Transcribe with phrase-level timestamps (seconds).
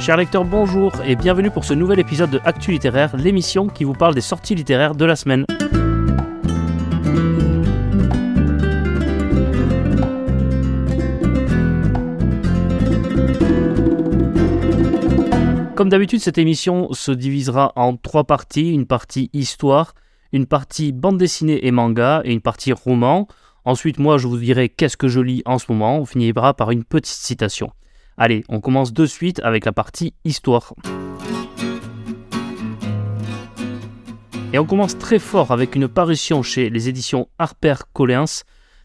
[0.00, 3.92] Chers lecteurs, bonjour et bienvenue pour ce nouvel épisode de Actu Littéraire, l'émission qui vous
[3.92, 5.44] parle des sorties littéraires de la semaine.
[15.74, 18.72] Comme d'habitude, cette émission se divisera en trois parties.
[18.72, 19.92] Une partie histoire,
[20.32, 23.28] une partie bande dessinée et manga et une partie roman.
[23.66, 25.98] Ensuite, moi, je vous dirai qu'est-ce que je lis en ce moment.
[25.98, 27.70] On finira par une petite citation.
[28.22, 30.74] Allez, on commence de suite avec la partie histoire.
[34.52, 38.26] Et on commence très fort avec une parution chez les éditions Harper Collins.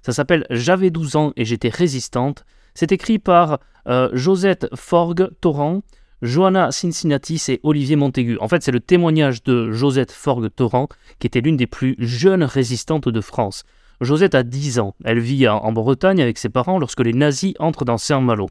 [0.03, 2.45] Ça s'appelle J'avais 12 ans et j'étais résistante.
[2.75, 5.81] C'est écrit par euh, Josette Forgue Torrent,
[6.21, 8.37] Johanna Cincinnatis et Olivier Montaigu.
[8.39, 10.87] En fait, c'est le témoignage de Josette Forgue Torrent,
[11.19, 13.65] qui était l'une des plus jeunes résistantes de France.
[13.99, 14.95] Josette a 10 ans.
[15.03, 18.47] Elle vit en Bretagne avec ses parents lorsque les nazis entrent dans Saint-Malo.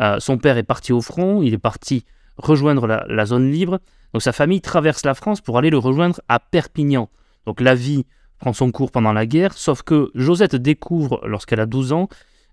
[0.00, 2.04] Euh, son père est parti au front, il est parti
[2.40, 3.80] rejoindre la, zone libre.
[4.12, 7.08] Donc sa famille traverse la France pour aller le rejoindre à Perpignan.
[7.46, 8.06] Donc la vie
[8.38, 12.08] prend son cours pendant la guerre, sauf que Josette découvre, lorsqu'elle a 12 ans,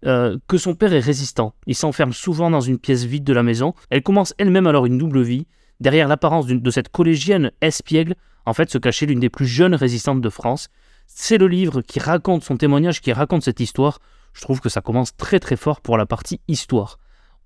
[0.05, 1.53] euh, que son père est résistant.
[1.65, 3.73] Il s'enferme souvent dans une pièce vide de la maison.
[3.89, 5.47] Elle commence elle-même alors une double vie.
[5.79, 10.21] Derrière l'apparence de cette collégienne espiègle, en fait, se cachait l'une des plus jeunes résistantes
[10.21, 10.69] de France.
[11.05, 13.99] C'est le livre qui raconte son témoignage, qui raconte cette histoire.
[14.33, 16.99] Je trouve que ça commence très très fort pour la partie histoire.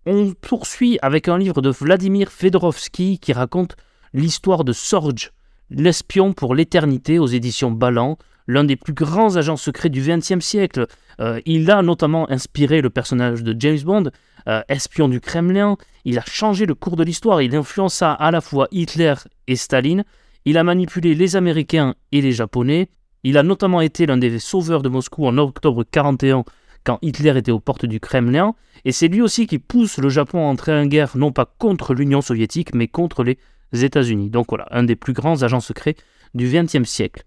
[0.08, 3.76] On poursuit avec un livre de Vladimir Fedorovski qui raconte
[4.14, 5.32] l'histoire de Sorge,
[5.70, 10.88] l'espion pour l'éternité aux éditions Ballant, l'un des plus grands agents secrets du XXe siècle.
[11.20, 14.06] Euh, il a notamment inspiré le personnage de James Bond,
[14.48, 15.78] euh, espion du Kremlin.
[16.04, 17.44] Il a changé le cours de l'histoire.
[17.44, 19.14] Il influença à la fois Hitler
[19.46, 20.04] et Staline.
[20.46, 22.90] Il a manipulé les Américains et les Japonais.
[23.24, 26.44] Il a notamment été l'un des sauveurs de Moscou en octobre 1941
[26.84, 28.56] quand Hitler était aux portes du Kremlin.
[28.86, 31.94] Et c'est lui aussi qui pousse le Japon à entrer en guerre non pas contre
[31.94, 33.38] l'Union soviétique mais contre les
[33.74, 34.30] États-Unis.
[34.30, 35.96] Donc voilà, un des plus grands agents secrets
[36.34, 37.24] du XXe siècle.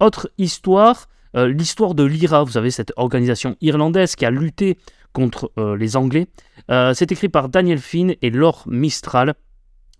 [0.00, 4.78] Autre histoire, euh, l'histoire de l'IRA, vous savez, cette organisation irlandaise qui a lutté
[5.12, 6.26] contre euh, les Anglais.
[6.70, 9.34] Euh, c'est écrit par Daniel Finn et Laure Mistral.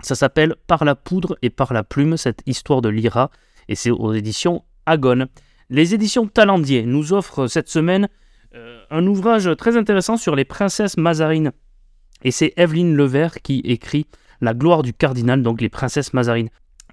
[0.00, 3.31] Ça s'appelle Par la poudre et par la plume, cette histoire de l'IRA,
[3.69, 5.28] et c'est aux éditions Agone.
[5.71, 8.09] Les éditions Talendier nous offrent cette semaine
[8.91, 11.53] un ouvrage très intéressant sur les princesses mazarines.
[12.22, 14.06] Et c'est Evelyne Levert qui écrit
[14.41, 16.50] La gloire du cardinal, donc les princesses mazarines.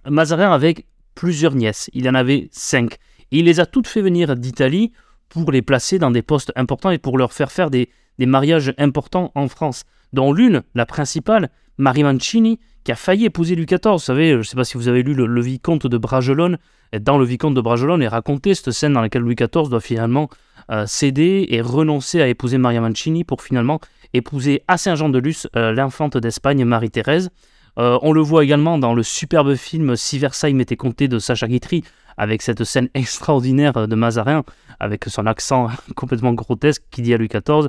[0.09, 0.85] Mazarin avec
[1.15, 2.97] plusieurs nièces, il en avait cinq.
[3.31, 4.91] il les a toutes fait venir d'Italie
[5.29, 7.89] pour les placer dans des postes importants et pour leur faire faire des,
[8.19, 9.83] mariages importants en France.
[10.13, 13.93] Dont l'une, la principale, Marie Mancini, qui a failli épouser Louis XIV.
[13.93, 16.57] Vous savez, je ne sais pas si vous avez lu le, vicomte de Bragelonne.
[16.99, 20.29] Dans le vicomte de Bragelonne est raconté cette scène dans laquelle Louis XIV doit finalement
[20.71, 23.81] euh, céder et renoncer à épouser Maria Mancini pour finalement
[24.13, 27.29] épouser à Saint-Jean-de-Luz euh, l'infante d'Espagne Marie-Thérèse.
[27.77, 31.49] Euh, on le voit également dans le superbe film Si Versailles m'était compté de Sacha
[31.49, 31.83] Guitry,
[32.15, 34.43] avec cette scène extraordinaire de Mazarin,
[34.79, 37.67] avec son accent complètement grotesque qui dit à Louis XIV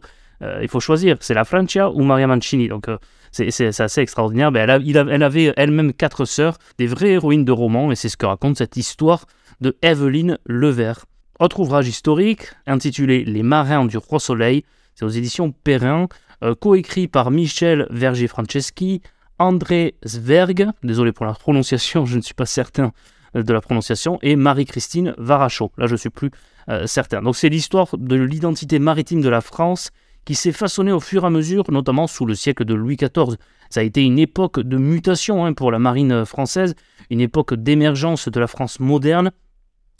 [0.61, 2.67] il faut choisir, c'est la Francia ou Maria Mancini.
[2.67, 2.87] Donc
[3.31, 4.51] c'est assez extraordinaire.
[4.51, 8.17] Ben, elle, elle, avait elle-même quatre sœurs, des vraies héroïnes de romans, et c'est ce
[8.17, 9.27] que raconte cette histoire
[9.61, 11.05] de Evelyne Levert.
[11.43, 14.63] Autre ouvrage historique intitulé Les marins du Roi Soleil,
[14.95, 16.07] c'est aux éditions Perrin,
[16.45, 19.03] euh, coécrit par Michel Verger-Franceschi,
[19.41, 22.93] André Zverg, désolé pour la prononciation, je ne suis pas certain
[23.35, 25.73] euh, de la prononciation, et Marie-Christine Varachot.
[25.79, 26.31] Là, je suis plus
[26.69, 27.21] euh, certain.
[27.23, 29.91] Donc, c'est l'histoire de l'identité maritime de la France
[30.25, 33.37] qui s'est façonnée au fur et à mesure, notamment sous le siècle de Louis XIV.
[33.69, 36.77] Ça a été une époque de mutation hein, pour la marine française,
[37.11, 39.33] une époque d'émergence de la France moderne,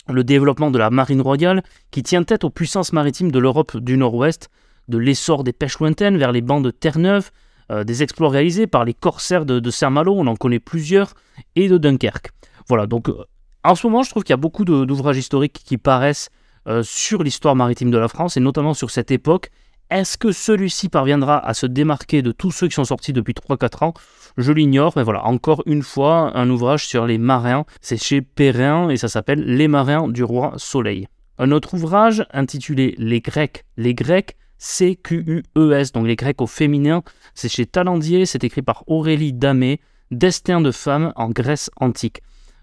[0.09, 3.97] le développement de la marine royale, qui tient tête aux puissances maritimes de l'Europe du
[3.97, 4.49] Nord-Ouest,
[4.87, 7.31] de l'essor des pêches lointaines vers les bancs de Terre-Neuve,
[7.71, 11.13] euh, des exploits réalisés par les corsaires de, Saint-Malo, on en connaît plusieurs,
[11.55, 12.31] et de Dunkerque.
[12.67, 13.23] Voilà, donc euh,
[13.63, 16.29] en ce moment, je trouve qu'il y a beaucoup d'ouvrages historiques qui paraissent
[16.67, 19.51] euh, sur l'histoire maritime de la France, et notamment sur cette époque,
[19.89, 23.85] est-ce que celui-ci parviendra à se démarquer de tous ceux qui sont sortis depuis 3-4
[23.85, 23.93] ans?
[24.37, 27.65] Je l'ignore, mais voilà, encore une fois, un ouvrage sur les marins.
[27.81, 31.07] C'est chez Perrin et ça s'appelle Les marins du roi Soleil.
[31.37, 33.65] Un autre ouvrage intitulé Les Grecs.
[33.77, 37.03] Les Grecs, C-Q-U-E-S, donc les Grecs au féminin.
[37.35, 42.21] C'est chez Talendier, c'est écrit par Aurélie Damé, Destin de femmes en Grèce antique.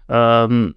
[0.09, 0.71] Euh,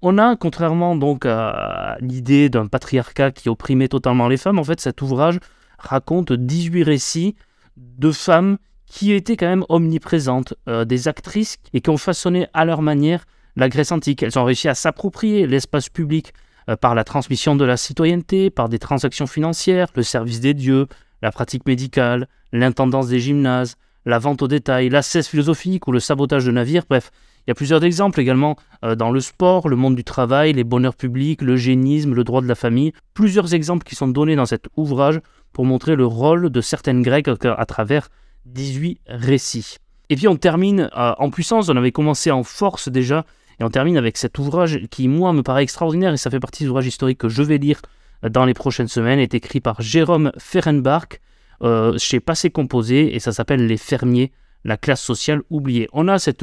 [0.00, 4.80] on a, contrairement donc à l'idée d'un patriarcat qui opprimait totalement les femmes, en fait
[4.80, 5.38] cet ouvrage
[5.82, 7.34] raconte 18 récits
[7.76, 12.64] de femmes qui étaient quand même omniprésentes, euh, des actrices et qui ont façonné à
[12.64, 13.24] leur manière
[13.56, 14.22] la Grèce antique.
[14.22, 16.32] Elles ont réussi à s'approprier l'espace public
[16.68, 20.86] euh, par la transmission de la citoyenneté, par des transactions financières, le service des dieux,
[21.22, 26.44] la pratique médicale, l'intendance des gymnases, la vente au détail, l'assesse philosophique ou le sabotage
[26.44, 26.84] de navires.
[26.88, 27.10] Bref,
[27.46, 30.64] il y a plusieurs exemples également euh, dans le sport, le monde du travail, les
[30.64, 32.92] bonheurs publics, le génisme, le droit de la famille.
[33.14, 35.20] Plusieurs exemples qui sont donnés dans cet ouvrage
[35.52, 38.08] pour montrer le rôle de certaines grecques à travers
[38.46, 39.76] 18 récits.
[40.12, 43.24] Et puis on termine euh, en puissance, on avait commencé en force déjà,
[43.60, 46.64] et on termine avec cet ouvrage qui, moi, me paraît extraordinaire, et ça fait partie
[46.64, 47.80] des ouvrages historiques que je vais lire
[48.24, 51.20] euh, dans les prochaines semaines, est écrit par Jérôme Ferenbach
[51.62, 54.32] euh, chez Passé Composé, et ça s'appelle Les Fermiers,
[54.64, 55.88] la classe sociale oubliée.
[55.92, 56.42] On a cette...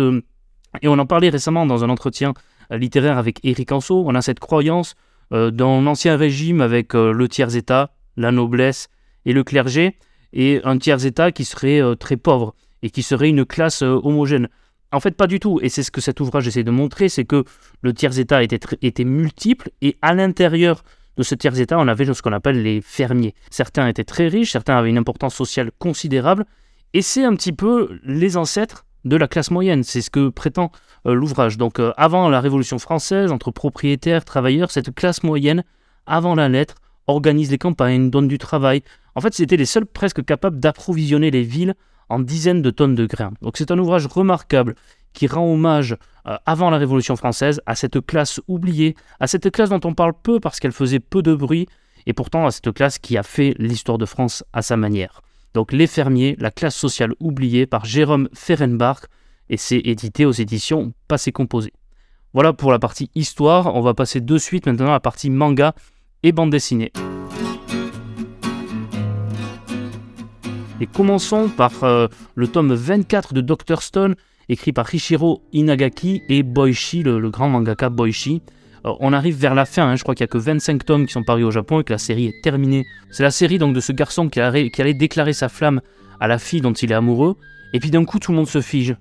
[0.81, 2.33] et on en parlait récemment dans un entretien
[2.71, 4.95] littéraire avec Éric Anso, on a cette croyance
[5.31, 8.89] dans l'ancien régime avec le tiers-état, la noblesse
[9.25, 9.97] et le clergé,
[10.33, 14.49] et un tiers-état qui serait très pauvre et qui serait une classe euh, homogène.
[14.91, 15.59] En fait, pas du tout.
[15.61, 17.43] Et c'est ce que cet ouvrage essaie de montrer, c'est que
[17.81, 20.83] le tiers-état était, était multiple et à l'intérieur
[21.17, 23.35] de ce tiers-état, on avait ce qu'on appelle les fermiers.
[23.51, 26.45] Certains étaient très riches, certains avaient une importance sociale considérable,
[26.93, 29.83] et c'est un petit peu les ancêtres de la classe moyenne.
[29.83, 30.71] C'est ce que prétend
[31.05, 31.57] euh, l'ouvrage.
[31.57, 35.65] Donc, euh, avant la Révolution française, entre propriétaires, travailleurs, cette classe moyenne,
[36.05, 36.75] avant la lettre,
[37.09, 38.83] organise les campagnes, donne du travail.
[39.15, 41.75] En fait, c'était les seuls presque capables d'approvisionner les villes
[42.09, 43.33] en dizaines de tonnes de grains.
[43.41, 44.75] Donc c'est un ouvrage remarquable
[45.13, 45.97] qui rend hommage
[46.27, 50.13] euh, avant la Révolution française à cette classe oubliée, à cette classe dont on parle
[50.21, 51.67] peu parce qu'elle faisait peu de bruit,
[52.05, 55.21] et pourtant à cette classe qui a fait l'histoire de France à sa manière.
[55.53, 59.01] Donc Les Fermiers, la classe sociale oubliée par Jérôme Ferenbach,
[59.49, 61.73] et c'est édité aux éditions Passé Composé.
[62.33, 65.73] Voilà pour la partie histoire, on va passer de suite maintenant à la partie manga
[66.23, 66.91] et bande dessinée.
[70.81, 73.81] Et commençons par euh, le tome 24 de Dr.
[73.81, 74.15] Stone,
[74.47, 78.41] écrit par Hishiro Inagaki et Boichi, le, grand mangaka Boichi.
[78.85, 79.95] Euh, on arrive vers la fin, hein.
[79.97, 81.91] je crois qu'il n'y a que 25 tomes qui sont parus au Japon et que
[81.91, 82.85] la série est terminée.
[83.11, 85.81] C'est la série donc de ce garçon qui, allait déclarer sa flamme
[86.21, 87.35] à la fille dont il est amoureux,
[87.73, 88.95] et puis d'un coup tout le monde se fige.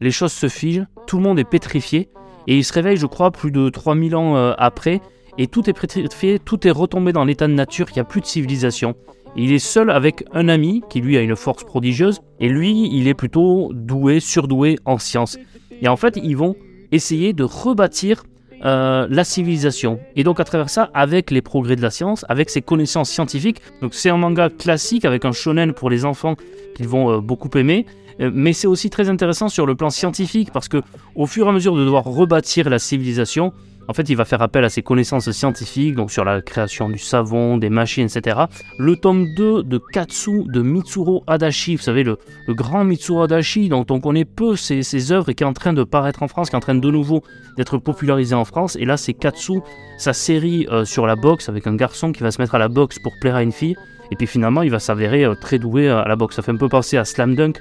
[0.00, 2.10] Les choses se figent, tout le monde est pétrifié,
[2.46, 5.00] et il se réveille, je crois, plus de 3000 ans euh, après,
[5.38, 8.20] et tout est pétrifié, tout est retombé dans l'état de nature, il n'y a plus
[8.20, 8.94] de civilisation.
[9.36, 13.06] Il est seul avec un ami qui lui a une force prodigieuse et lui il
[13.06, 15.38] est plutôt doué, surdoué en sciences.
[15.82, 16.56] Et en fait ils vont
[16.90, 18.24] essayer de rebâtir
[18.64, 20.00] euh, la civilisation.
[20.14, 23.60] Et donc à travers ça, avec les progrès de la science, avec ses connaissances scientifiques,
[23.82, 26.36] donc c'est un manga classique avec un shonen pour les enfants
[26.74, 27.84] qu'ils vont euh, beaucoup aimer,
[28.20, 30.78] euh, mais c'est aussi très intéressant sur le plan scientifique parce que
[31.14, 33.52] au fur et à mesure de devoir rebâtir la civilisation,
[33.88, 36.98] en fait, il va faire appel à ses connaissances scientifiques, donc sur la création du
[36.98, 38.40] savon, des machines, etc.
[38.78, 42.18] Le tome 2 de Katsu de Mitsuro Adachi, vous savez, le,
[42.48, 45.84] grand Mitsuro Adachi, dont on connaît peu ses, œuvres et qui est en train de
[45.84, 47.22] paraître en France, qui est en train de nouveau
[47.56, 48.76] d'être popularisé en France.
[48.76, 49.60] Et là, c'est Katsu,
[49.98, 52.68] sa série euh, sur la boxe, avec un garçon qui va se mettre à la
[52.68, 53.76] boxe pour plaire à une fille.
[54.10, 56.36] Et puis finalement, il va s'avérer euh, très doué à la boxe.
[56.36, 57.60] Ça fait un peu penser à Slam Dunk,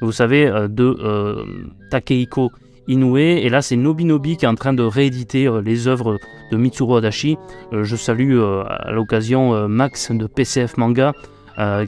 [0.00, 0.96] vous savez, euh, de
[1.90, 2.50] Takehiko
[2.88, 3.18] Inoue.
[3.18, 6.18] Et là, c'est Nobinobi qui est en train de rééditer euh, les œuvres
[6.50, 7.36] de Mitsuru Adachi.
[7.72, 11.12] Euh, je salue euh, à l'occasion Max de PCF Manga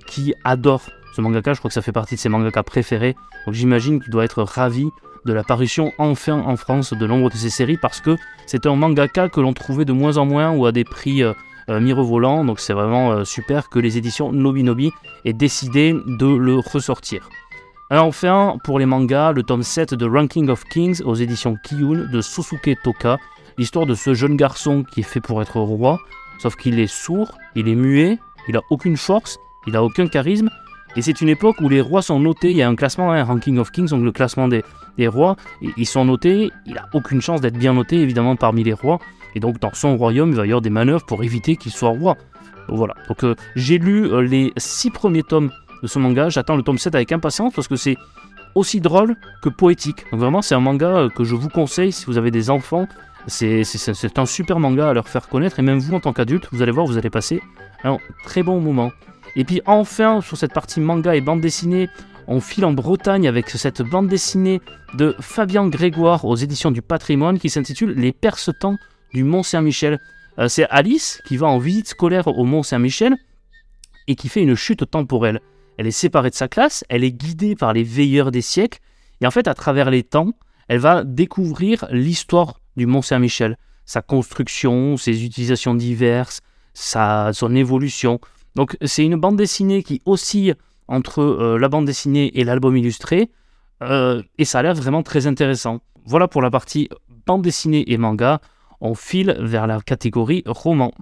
[0.07, 0.83] qui adore
[1.15, 1.53] ce mangaka.
[1.53, 3.17] Je crois que ça fait partie de ses mangakas préférés.
[3.45, 4.89] Donc j'imagine qu'il doit être ravi
[5.27, 8.17] de la parution enfin en France de nombre de ses séries parce que
[8.47, 11.23] c'est un mangaka que l'on trouvait de moins en moins ou à des prix
[11.69, 12.47] mirovolants.
[12.47, 14.91] Donc c'est vraiment super que les éditions Nobinobi
[15.27, 17.29] aient décidé de le ressortir.
[17.91, 22.11] Alors enfin, pour les mangas, le tome 7 de Ranking of Kings aux éditions Kiyun
[22.13, 23.17] de Susuke Toka,
[23.57, 25.99] l'histoire de ce jeune garçon qui est fait pour être roi,
[26.39, 30.51] sauf qu'il est sourd, il est muet, il a aucune force, il a aucun charisme,
[30.97, 33.25] et c'est une époque où les rois sont notés, il y a un classement, un
[33.25, 34.63] Ranking of Kings, donc le classement des,
[35.07, 38.99] rois, ils sont notés, il a aucune chance d'être bien noté évidemment parmi les rois,
[39.35, 41.89] et donc dans son royaume il va y avoir des manœuvres pour éviter qu'il soit
[41.89, 42.19] roi.
[42.69, 45.51] Voilà, donc euh, j'ai lu euh, les six premiers tomes
[45.83, 46.29] de ce manga.
[46.29, 47.97] J'attends le tome 7 avec impatience parce que c'est
[48.55, 50.05] aussi drôle que poétique.
[50.11, 52.89] Donc vraiment, c'est un manga euh, que je vous conseille si vous avez des enfants.
[53.27, 53.63] C'est
[54.17, 56.73] un super manga à leur faire connaître et même vous en tant qu'adulte, vous allez
[56.73, 57.43] voir, vous allez passer
[57.85, 58.91] un très bon moment.
[59.37, 61.91] Et puis enfin, sur cette partie manga et bande dessinée,
[62.27, 64.61] on file en Bretagne avec cette bande dessinée
[64.95, 68.77] de Fabien Grégoire aux éditions du patrimoine qui s'intitule Les percetants
[69.13, 69.99] du Mont Saint-Michel.
[70.39, 73.15] Euh, c'est Alice qui va en visite scolaire au Mont Saint-Michel
[74.07, 75.41] et qui fait une chute temporelle
[75.79, 78.81] elle est séparée de sa classe, elle est guidée par les veilleurs des siècles,
[79.21, 80.33] et en fait, à travers les temps,
[80.69, 83.57] elle va découvrir l'histoire du Mont Saint-Michel,
[83.87, 86.41] sa construction, ses utilisations diverses,
[86.75, 88.21] sa, son évolution.
[88.55, 90.57] Donc c'est une bande dessinée qui oscille
[90.89, 93.31] entre euh, la bande dessinée et l'album illustré,
[93.83, 95.81] euh, et ça a l'air vraiment très intéressant.
[96.05, 96.89] Voilà pour la partie
[97.27, 98.41] bande dessinée et manga.
[98.81, 100.93] On file vers la catégorie roman.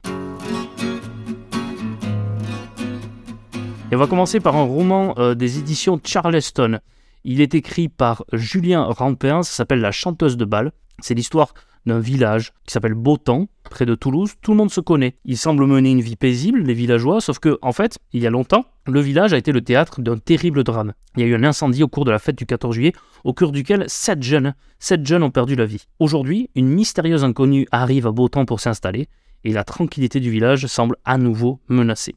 [3.93, 6.81] Et on va commencer par un roman euh, des éditions Charleston.
[7.23, 10.73] Il est écrit par Julien Rampin, ça s'appelle La chanteuse de bal.
[10.99, 11.55] C'est l'histoire
[11.87, 14.33] d'un village qui s'appelle Beautemps, près de Toulouse.
[14.43, 15.15] Tout le monde se connaît.
[15.25, 18.31] Il semble mener une vie paisible, les villageois, sauf que, en fait, il y a
[18.31, 20.93] longtemps, le village a été le théâtre d'un terrible drame.
[21.17, 23.35] Il y a eu un incendie au cours de la fête du 14 juillet, au
[23.35, 25.87] cours duquel sept jeunes, sept jeunes ont perdu la vie.
[26.01, 29.07] Aujourd'hui, une mystérieuse inconnue arrive à Beautemps pour s'installer,
[29.45, 32.17] et la tranquillité du village semble à nouveau menacée.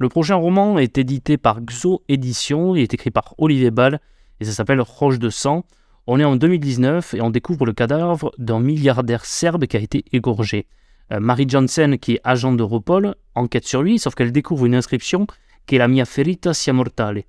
[0.00, 4.00] Le prochain roman est édité par Xo Éditions, il est écrit par Olivier Ball,
[4.40, 5.66] et ça s'appelle Roche de sang.
[6.06, 10.06] On est en 2019 et on découvre le cadavre d'un milliardaire serbe qui a été
[10.10, 10.66] égorgé.
[11.12, 15.26] Euh, Marie Janssen, qui est agent d'Europol, enquête sur lui, sauf qu'elle découvre une inscription
[15.66, 17.24] qui est la mia ferita sia mortale.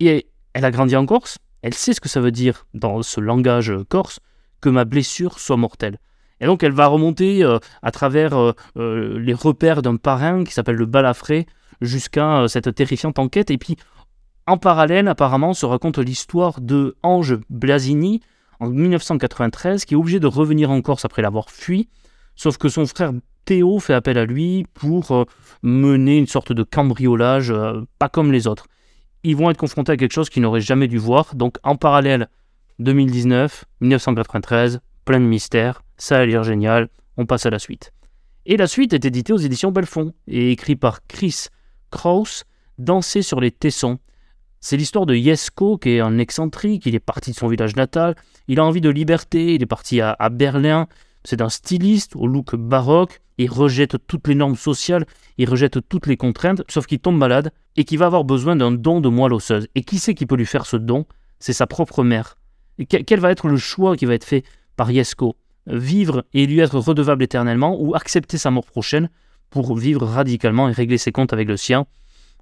[0.00, 3.20] Et elle a grandi en Corse, elle sait ce que ça veut dire dans ce
[3.20, 4.20] langage corse
[4.62, 5.98] que ma blessure soit mortelle.
[6.40, 10.76] Et donc elle va remonter euh, à travers euh, les repères d'un parrain qui s'appelle
[10.76, 11.46] le balafré
[11.80, 13.50] jusqu'à cette terrifiante enquête.
[13.50, 13.76] Et puis
[14.46, 18.20] en parallèle, apparemment, se raconte l'histoire de Ange Blasini
[18.60, 21.88] en 1993, qui est obligé de revenir en Corse après l'avoir fui,
[22.36, 23.12] sauf que son frère
[23.44, 25.24] Théo fait appel à lui pour euh,
[25.62, 28.66] mener une sorte de cambriolage, euh, pas comme les autres.
[29.22, 32.28] Ils vont être confrontés à quelque chose qu'ils n'auraient jamais dû voir, donc en parallèle,
[32.78, 37.92] 2019, 1993, plein de mystères, ça a l'air génial, on passe à la suite.
[38.46, 41.46] Et la suite est éditée aux éditions Belfond et écrit par Chris
[41.90, 42.44] Kraus,
[42.78, 43.98] Danser sur les tessons,
[44.60, 48.16] c'est l'histoire de Jesko, qui est un excentrique, il est parti de son village natal,
[48.48, 50.88] il a envie de liberté, il est parti à, Berlin,
[51.24, 55.06] c'est un styliste au look baroque, il rejette toutes les normes sociales,
[55.38, 58.72] il rejette toutes les contraintes, sauf qu'il tombe malade et qu'il va avoir besoin d'un
[58.72, 59.68] don de moelle osseuse.
[59.74, 61.06] Et qui c'est qui peut lui faire ce don?
[61.38, 62.36] C'est sa propre mère.
[62.78, 64.42] Et quel va être le choix qui va être fait
[64.76, 65.36] par Jesko?
[65.66, 69.10] Vivre et lui être redevable éternellement ou accepter sa mort prochaine?
[69.50, 71.86] Pour vivre radicalement et régler ses comptes avec le sien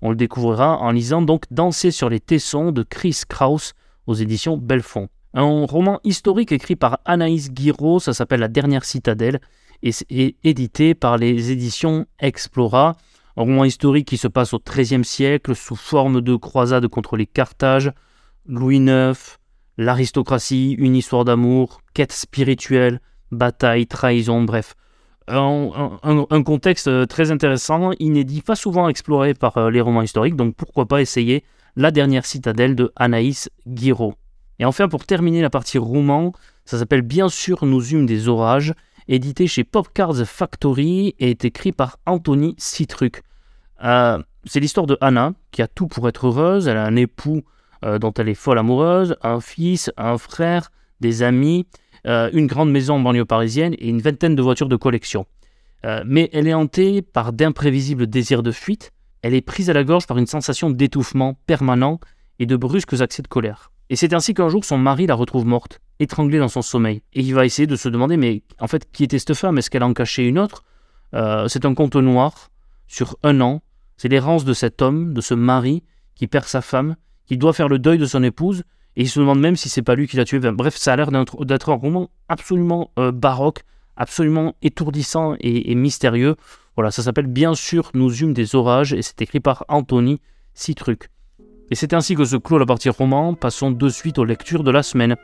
[0.03, 3.73] on le découvrira en lisant donc Danser sur les tessons de Chris Kraus
[4.07, 5.09] aux éditions Belfond.
[5.33, 9.41] Un roman historique écrit par Anaïs Guiraud, ça s'appelle La dernière citadelle,
[9.83, 12.97] et édité par les éditions Explora.
[13.37, 17.27] Un roman historique qui se passe au XIIIe siècle sous forme de croisade contre les
[17.27, 17.91] Carthages,
[18.47, 19.19] Louis IX,
[19.79, 23.01] l'aristocratie, une histoire d'amour, quête spirituelle,
[23.33, 24.75] bataille, trahison, bref
[25.29, 30.55] un, contexte euh, très intéressant, inédit, pas souvent exploré par euh, les romans historiques, donc
[30.55, 31.45] pourquoi pas essayer
[31.77, 34.15] La dernière citadelle de Anaïs Guiraud.
[34.59, 36.33] Et enfin, pour terminer la partie roman,
[36.65, 38.75] ça s'appelle Bien sûr Nous eûmes des orages,
[39.09, 43.23] édité chez Popcards Factory et est écrit par Anthony Citruc.
[43.83, 47.43] Euh, c'est l'histoire de Anna, qui a tout pour être heureuse, elle a un époux
[48.01, 51.67] dont elle est folle amoureuse, un fils, un frère, des amis,
[52.07, 55.27] euh, une grande maison en banlieue parisienne et une vingtaine de voitures de collection.
[55.85, 58.93] Euh, mais elle est hantée par d'imprévisibles désirs de fuite,
[59.23, 61.99] elle est prise à la gorge par une sensation d'étouffement permanent
[62.39, 63.71] et de brusques accès de colère.
[63.91, 67.03] Et c'est ainsi qu'un jour son mari la retrouve morte, étranglée dans son sommeil.
[67.13, 69.59] Et il va essayer de se demander, mais en fait, qui était cette femme?
[69.59, 70.65] Est-ce qu'elle en cachait une autre?
[71.15, 72.51] Euh, C'est un conte noir
[72.87, 73.63] sur un an.
[73.97, 75.83] C'est l'errance de cet homme, de ce mari
[76.15, 76.97] qui perd sa femme,
[77.27, 78.65] qui doit faire le deuil de son épouse
[78.97, 80.39] et il se demande même si c'est pas lui qui l'a tué.
[80.39, 83.63] bref, ça a l'air d'être un roman absolument euh, baroque,
[83.97, 86.37] absolument étourdissant et, mystérieux.
[86.77, 90.21] Voilà, ça s'appelle Bien sûr Nous eûmes des orages et c'est écrit par Anthony
[90.55, 91.11] Citruc.
[91.71, 93.35] Et c'est ainsi que se clôt la partie roman.
[93.35, 95.17] Passons de suite aux lectures de la semaine.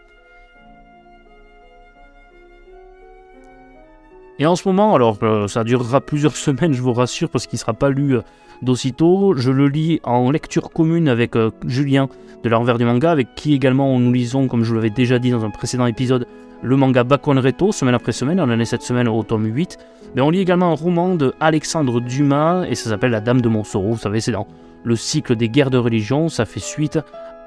[4.41, 7.59] Et en ce moment, alors euh, ça durera plusieurs semaines, je vous rassure, parce qu'il
[7.59, 8.23] ne sera pas lu euh,
[8.63, 9.35] d'aussitôt.
[9.37, 12.09] Je le lis en lecture commune avec euh, Julien
[12.43, 15.31] de l'envers du manga, avec qui également nous lisons, comme je vous l'avais déjà dit
[15.31, 16.27] dans un précédent épisode,
[16.63, 18.41] le manga Bakon Reto, semaine après semaine.
[18.41, 19.77] On en est cette semaine au tome 8.
[20.15, 23.49] Mais on lit également un roman de Alexandre Dumas, et ça s'appelle La Dame de
[23.51, 23.93] Montsoreau.
[23.93, 24.49] Vous savez, c'est dans
[24.85, 26.31] le cycle des guerres de religion.
[26.31, 26.99] Ça fait suite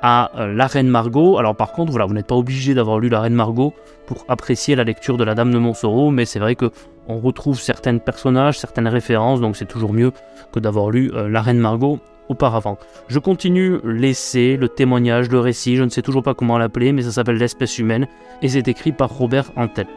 [0.04, 1.40] à euh, La Reine Margot.
[1.40, 3.74] Alors par contre, voilà, vous n'êtes pas obligé d'avoir lu La Reine Margot
[4.06, 6.70] pour apprécier la lecture de La Dame de Montsoreau, mais c'est vrai que
[7.08, 10.12] on retrouve certains personnages, certaines références, donc c'est toujours mieux
[10.52, 12.78] que d'avoir lu euh, La Reine Margot auparavant.
[13.08, 17.02] Je continue l'essai, le témoignage, le récit, je ne sais toujours pas comment l'appeler, mais
[17.02, 18.08] ça s'appelle L'espèce humaine,
[18.42, 19.88] et c'est écrit par Robert Antel.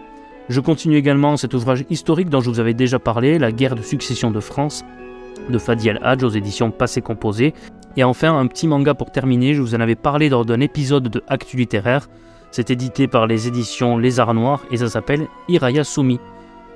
[0.48, 3.82] Je continue également cet ouvrage historique dont je vous avais déjà parlé, La guerre de
[3.82, 4.84] succession de France,
[5.48, 7.54] de Fadi El-Hadj aux éditions Passé Composé.
[7.96, 11.08] Et enfin, un petit manga pour terminer, je vous en avais parlé lors d'un épisode
[11.08, 12.08] de Actu littéraire.
[12.50, 16.20] C'est édité par les éditions Les Arts Noirs et ça s'appelle Iraya Sumi.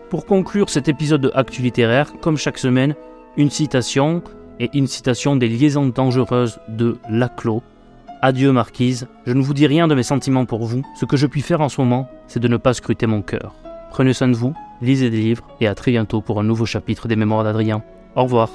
[0.09, 2.95] Pour conclure cet épisode de Actu littéraire, comme chaque semaine,
[3.37, 4.23] une citation
[4.59, 7.63] et une citation des liaisons dangereuses de Laclos.
[8.23, 11.27] Adieu Marquise, je ne vous dis rien de mes sentiments pour vous, ce que je
[11.27, 13.55] puis faire en ce moment, c'est de ne pas scruter mon cœur.
[13.91, 14.53] Prenez soin de vous,
[14.83, 17.83] lisez des livres et à très bientôt pour un nouveau chapitre des Mémoires d'Adrien.
[18.17, 18.51] Au revoir.